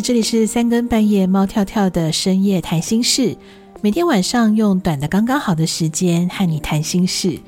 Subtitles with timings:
[0.00, 3.34] 这里是三更半夜猫跳跳的深夜谈心事，
[3.80, 7.40] 每天晚上用短的刚刚好的时间和你谈心事。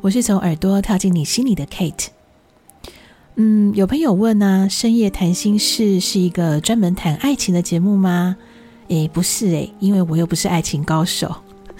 [0.00, 2.08] 我是从耳朵跳进你心里的 Kate。
[3.36, 8.36] 嗯，有朋友问呢、深夜谈心事是一个专门谈爱情的节目吗？
[8.88, 11.32] 诶，不是诶，因为我又不是爱情高手。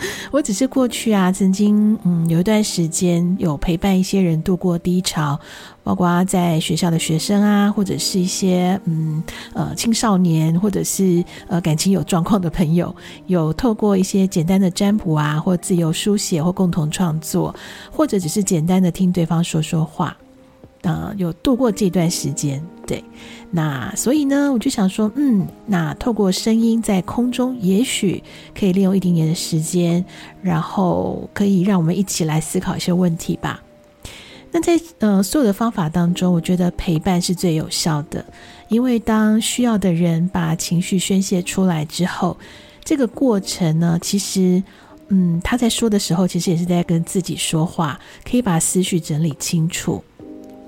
[0.30, 5.38] 我只是过去啊，曾经嗯有一段时间有陪伴一些人度过低潮，
[5.83, 9.23] 包括在学校的学生啊，或者是一些嗯
[9.55, 12.95] 呃青少年，或者是呃感情有状况的朋友，
[13.27, 17.55] 有透过一些简单的占卜啊，或自由书写，或共同创作，
[17.91, 20.16] 或者只是简单的听对方说说话。
[20.82, 23.02] 啊、有度过这段时间，对，
[23.50, 28.20] 那所以呢，我就想说，嗯，那透过声音在空中，也许
[28.52, 30.04] 可以利用一点点的时间，
[30.42, 33.62] 然后可以让我们一起来思考一些问题吧。
[34.50, 38.24] 那在呃所有的方法当中，我觉得陪伴是最有效的，
[38.68, 42.37] 因为当需要的人把情绪宣泄出来之后，
[42.85, 44.62] 这个过程呢，其实，
[45.09, 47.98] 嗯，他在说的时候，其实也是在跟自己说话，
[48.29, 50.02] 可以把思绪整理清楚。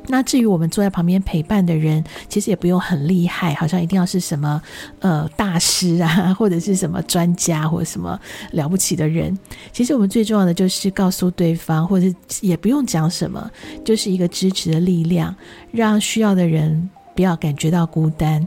[0.06, 4.60] 那至于我们坐在旁边陪伴的人，其实也不用很厉害，好像一定要是什么
[5.00, 8.18] 呃大师啊， 或者是什么专家或者什么
[8.52, 9.36] 了不起的人。
[9.72, 12.06] 其实我们最重要的就是告诉对方，或者
[12.40, 13.50] 也不用讲什么，
[13.84, 15.34] 就是一个支持的力量，
[15.72, 18.46] 让需要的人不要感觉到孤单。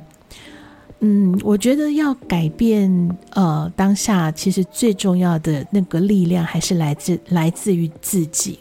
[0.99, 8.59] 嗯，我觉得要改变呃当下，其实最重要的那个力量还是来自来自于自己。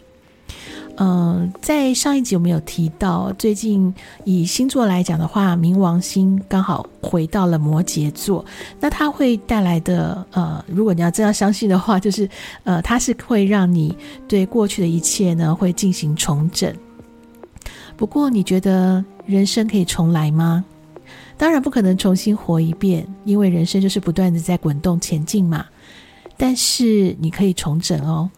[0.98, 3.94] 嗯、在上一集我们有提到，最近
[4.24, 8.44] 以星座来讲的话，冥王星刚好回到了摩羯座，
[8.80, 12.28] 那它会带来的呃，如果你要这样相信的话，就是
[12.64, 16.74] 呃，它是会让你对过去的一切呢会进行重整。
[17.96, 20.64] 不过，你觉得人生可以重来吗？
[21.36, 25.66] 当然不可能重新活一遍，因为人生就是不断的在滚动前进嘛。
[26.38, 28.30] 但是你可以重整哦。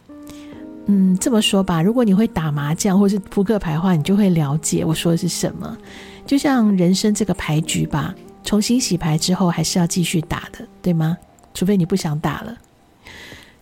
[0.90, 5.76] 嗯，这么说吧，如果你会打麻将或是扑克牌的话，你就会了解我说的是什么。
[6.24, 11.16] 就像人生这个牌局吧，重新洗牌之后还是要继续打的，对吗？
[11.52, 12.56] 除非你不想打了。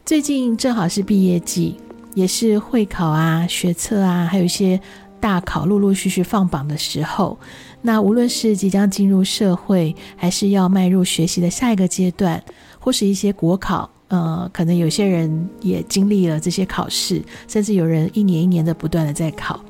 [0.05, 1.77] 最近正好是毕业季，
[2.15, 4.81] 也是会考啊、学测啊，还有一些
[5.19, 7.37] 大考陆陆续续放榜的时候。
[7.83, 12.41] 那无论是即将进入社会，还是要迈入学习的下一个阶段，
[12.79, 13.91] 或是一些国考。
[14.09, 19.61] 呃，可能有些人也经历了这些考试，甚至有人一年一年的不断的在考。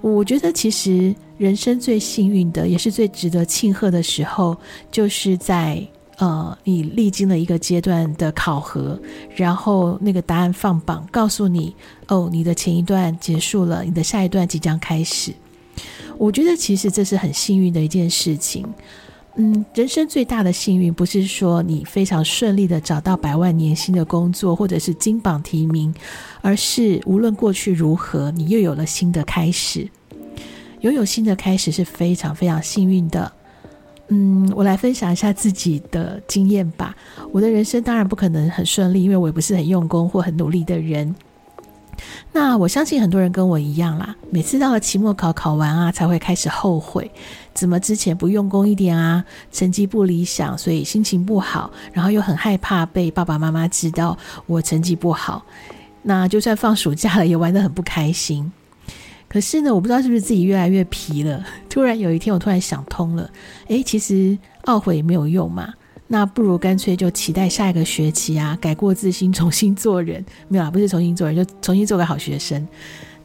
[0.00, 4.56] 我觉得其实人生最幸运的，也是最值得庆贺的时候，
[4.92, 5.82] 就是在
[6.18, 9.00] 呃你历经了一个阶段的考核，
[9.34, 11.74] 然后那个答案放榜，告诉你
[12.08, 15.32] 哦，你的前一段结束了，你的下一段即将开始。
[16.16, 18.64] 我觉得其实这是很幸运的一件事情。
[19.36, 25.92] 嗯，人生最大的幸运不是说你非常顺利的找到百万年薪的工作，或者是金榜题名，
[26.40, 29.88] 而是无论过去如何，你又有了新的开始。
[30.82, 33.32] 拥有新的开始是非常非常幸运的。
[34.08, 36.94] 嗯，我来分享一下自己的经验吧。
[37.32, 41.12] 我的人生当然不可能很顺利，因为我也不是很用功或很努力的人。
[42.36, 47.08] 那我相信很多人跟我一样啦，每次到了期末考考完啊，才会开始后悔，
[47.54, 49.24] 怎么之前不用功一点啊？
[49.52, 55.46] 成绩不理想，所以心情不好，然后又很害怕被爸爸妈妈知道我成绩不好。
[56.02, 58.50] 那就算放暑假了，也玩得很不开心。
[59.28, 61.44] 可是呢，我不知道是不是自己越来越皮了。
[61.70, 63.30] 突然有一天，我突然想通了，
[63.68, 65.72] 诶，其实懊悔也没有用嘛。
[66.06, 70.24] 那不如干脆就期待下一个学期啊，改过自新， 重新做人。
[70.48, 72.66] 没有啊，不是重新做人，就重新做个好学生。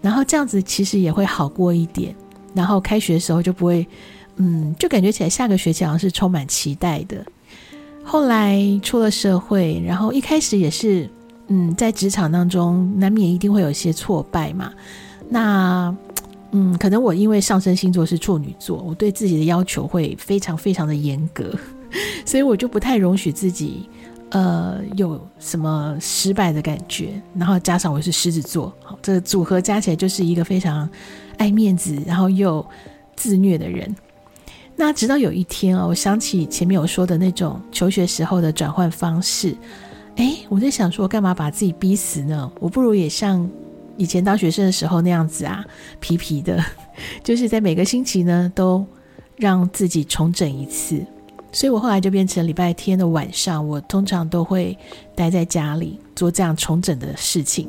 [0.01, 2.16] 然后这样子其实也会好过一点。
[2.53, 3.85] 然后开学的时候就不会，
[4.38, 7.17] 嗯，就感觉起来下个学期好像是充满期待的。
[8.03, 11.07] 后来出了社会，然后一开始也是，
[11.47, 14.73] 嗯，在职场当中难免一定会有一些挫败嘛。
[15.29, 15.96] 那，
[16.52, 21.53] 嗯，可能我因为上升星座是处女座，我对自己的要求会非常非常的严格。
[22.29, 23.90] 所以我就不太容许自己，
[24.29, 27.20] 呃，有什么失败的感觉。
[27.35, 30.87] 然后加上我是狮子座，好，这个组合加起来就是一个非常
[31.37, 32.64] 爱面子，然后又
[33.16, 33.96] 自虐的人。
[34.76, 39.58] 那直到有一天啊，我想起前面我说的那种求学时候的转换方式，
[40.17, 42.52] 哎，我在想说，干嘛把自己逼死呢？
[42.59, 43.49] 我不如也像
[43.97, 45.66] 以前当学生的时候那样子啊，
[45.99, 46.64] 皮皮的，
[47.25, 48.85] 就是在每个星期呢，都
[49.35, 51.03] 让自己重整一次。
[51.51, 54.78] 所以我后来就变成礼拜天的晚上，我通常都会
[55.16, 57.67] 待在家里做这样重整的事情。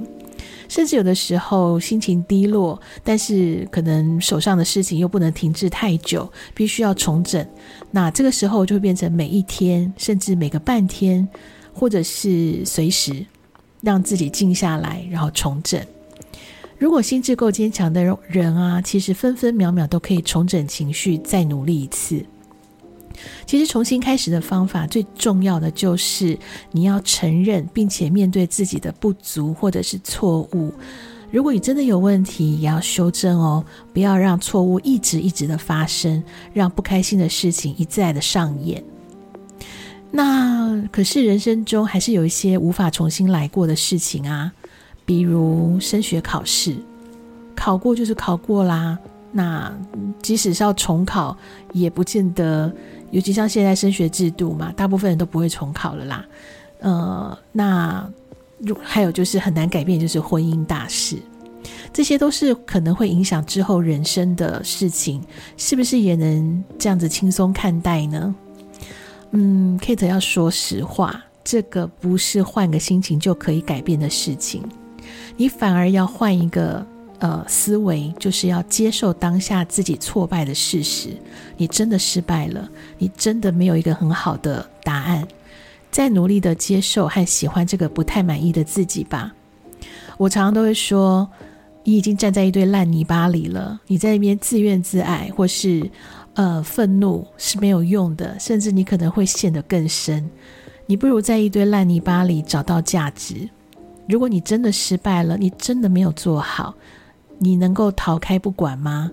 [0.68, 7.44] 甚至有的时候心情低落，但是可能手上的事情又不能停滞太久，必须要重整。
[7.90, 11.28] 那这个时候就会变成每一天，甚至每个半天，
[11.72, 13.26] 或者是随时
[13.80, 15.84] 让自己静下来，然后重整。
[16.78, 22.24] 如果心智够坚强的人啊，其实分分秒秒都可以重整情绪，再努力一次。
[23.46, 26.38] 其实重新开始的方法，最重要的就是
[26.72, 30.72] 你要承认，并且面对自己的不足或者是错误。
[31.30, 36.22] 如果你真的有问题，也要修正哦，不要让错误一直一直的发生，
[36.52, 38.82] 让不开心的事情一再的上演。
[40.10, 44.52] 那可是人生中还是有一些无法重新来过的事情啊，
[45.04, 46.74] 比如升学考试，
[47.54, 48.98] 考过就是考过啦。
[49.32, 49.72] 那
[50.22, 51.36] 即使是要重考，
[51.72, 52.72] 也不见得。
[53.10, 56.24] 尤其像现在升学制度嘛，大部分人都不会重考了啦。
[56.78, 58.08] 呃，那
[58.82, 61.16] 还有就是很难改变，就是婚姻大事，
[61.92, 65.20] 这些都是可能会影响之后人生的事情，
[65.56, 68.32] 是不是也能这样子轻松看待呢？
[69.32, 74.62] 嗯，Kate 要说实话，这个不是换个心情就可以改变的事情，
[75.36, 76.86] 你反而要换一个。
[77.20, 81.10] 呃，思维就是要接受当下自己挫败的事实。
[81.56, 82.68] 你真的失败了，
[82.98, 85.26] 你真的没有一个很好的答案。
[85.90, 89.34] 再努力的接受和喜欢这个不太满意的自己吧。
[90.16, 91.28] 我常常都会说，
[91.84, 95.90] 你已经站在一堆烂泥巴里了，你在那边自怨自艾或是
[96.34, 100.30] 呃愤怒是没有用的，甚至你可能会陷得更深。
[100.86, 103.48] 你不如在一堆烂泥巴里找到价值。
[104.08, 106.74] 如果你真的失败了，你真的没有做好。
[107.42, 109.10] 你能够逃开不管吗？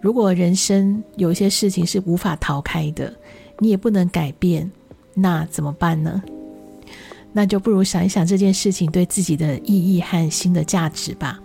[0.00, 3.14] 如果人生有一些事情是无法逃开的，
[3.60, 4.68] 你也不能改变，
[5.14, 6.20] 那怎么办呢？
[7.32, 11.38] 那就不如想一想这件事情对自己的意义和新的价值吧。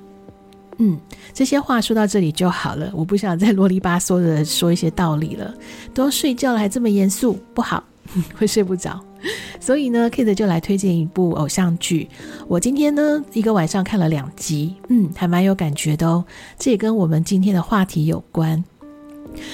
[0.80, 1.00] 嗯，
[1.33, 5.54] 这些话说到这里就好了，我不想再啰里吧嗦的说一些道理了。
[5.94, 7.83] 都睡觉了，还这么严肃，不好，
[8.36, 9.00] 会睡不着。
[9.59, 12.07] 所以呢，Kate 就来推荐一部偶像剧。
[12.47, 16.24] 我今天呢，一个晚上看了两集，嗯，还蛮有感觉的哦。
[16.57, 18.63] 这也跟我们今天的话题有关。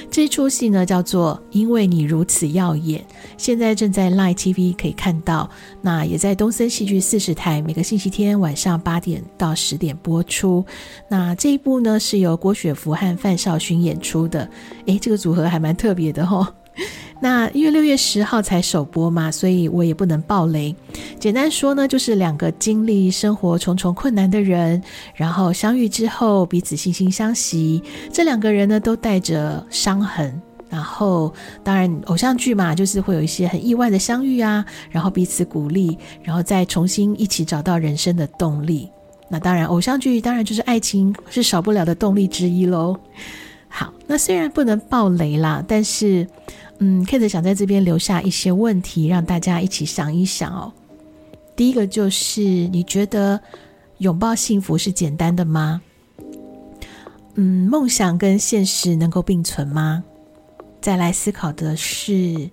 [0.10, 3.02] 这一出戏呢，叫做《因为你如此耀眼》，
[3.38, 5.50] 现在正在 Line TV 可以看到，
[5.82, 10.64] 那也在东森戏剧四十台，每个星期天晚上八点到十点播出。
[11.10, 14.50] 那这一部呢，是由郭雪芙和范少勋演出的。
[14.86, 16.48] 诶，这个组合还蛮特别的哦。
[17.20, 20.76] 那因为六月十号才首播嘛，所以我也不能爆雷。
[21.20, 24.82] 简单说呢，就是两个经历生活重重困难的人，
[25.16, 27.82] 然后相遇之后彼此惺惺相惜。
[28.12, 30.42] 这两个人呢，都带着伤痕。
[30.70, 31.32] 然后
[31.64, 38.90] 当然偶像剧嘛，就是会有一些很意外的相遇啊，然后彼此鼓励，然后再重新一起找到人生的动力。
[39.30, 42.98] 那当然偶像剧当然就是爱情是少不了的动力之一喽。
[43.76, 46.28] 好，那虽然不能爆雷啦，但是。
[46.80, 50.74] 嗯，Kate 想在这边留下一些问题，让大家一起想一想哦。
[51.56, 53.40] 第一个就是，你觉得
[54.00, 55.82] 拥抱幸福是简单的吗？
[57.36, 60.04] 嗯，梦想跟现实能够并存吗？
[60.82, 62.50] 再来思考的是，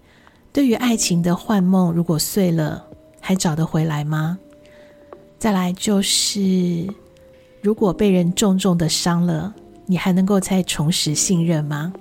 [0.52, 2.84] 对于爱情的幻梦，如果碎了，
[3.18, 4.38] 还找得回来吗？
[5.40, 6.86] 再来就是，
[7.62, 9.52] 如果被人重重的伤了，
[9.90, 11.92] 你还能够再重拾信任吗？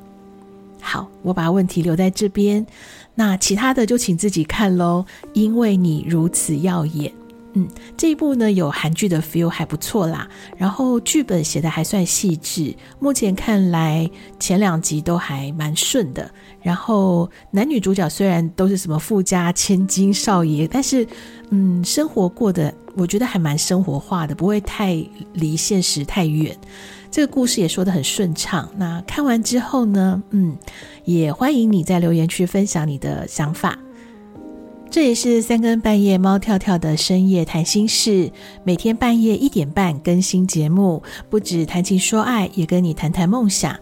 [0.79, 2.63] 好，我把问题留在这边，
[3.15, 5.03] 那其他的就请自己看喽。
[5.34, 7.12] 因为你如此耀眼，
[7.53, 7.67] 嗯，
[7.98, 14.08] 这一部呢有韩剧的 feel 还不错啦，然后剧本写得还算细致，目前看来
[14.39, 16.29] 前两集都还蛮顺的。
[16.62, 21.08] 然后男女主角虽然都是什么富家千金少爷，但是
[21.50, 25.03] 嗯，生活过得我觉得还蛮生活化的，不会太
[25.34, 26.55] 离现实太远。
[27.12, 28.70] 这个故事也说得很顺畅。
[28.78, 30.56] 那看完之后呢，嗯，
[31.06, 33.78] 也欢迎你在留言区分享你的想法。
[34.92, 38.32] 这也是三更半夜猫跳跳的深夜谈心事，
[38.63, 43.80] 每天半夜一点半更新节目，不止谈情说爱，也跟你谈谈梦想。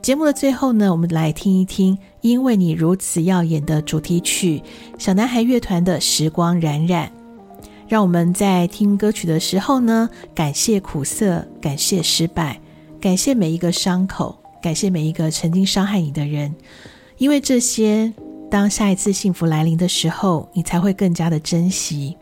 [0.00, 4.62] 节目的最后呢，我们来听一听《因为你如此耀眼》的主题曲，
[4.96, 7.06] 小男孩乐团的《时光冉冉》。
[7.88, 12.60] 让我们在听歌曲的时候呢，感谢苦涩，感谢失败，
[13.00, 16.54] 感谢每一个伤口，感谢每一个曾经伤害你的人，
[17.16, 18.12] 因为这些，
[18.50, 22.14] 当下一次幸福来临的时候，你才会更加的珍惜。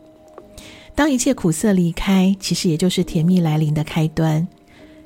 [0.95, 4.47] 当一切苦涩离开，其实也就是甜蜜来临的开端。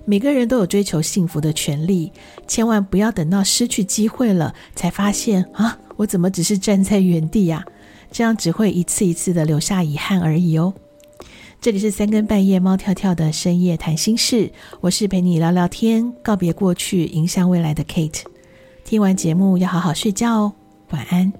[0.05, 2.11] 每个人都有追求幸福的权利，
[2.47, 7.65] 千万不要等到失去机会了，才发现啊，我怎么只是站在原地呀？
[8.11, 10.73] 这样只会一次一次的留下遗憾而已哦。
[11.59, 14.51] 这里是三更半夜猫跳跳的深夜谈心事，
[14.81, 18.23] 我是陪你聊聊天、告别过去、迎向未来的 Kate。
[18.83, 20.53] 听完节目要好好睡觉哦，
[20.89, 21.31] 晚安。